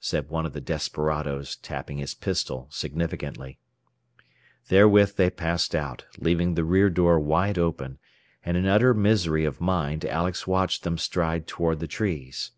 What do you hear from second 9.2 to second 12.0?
of mind Alex watched them stride toward the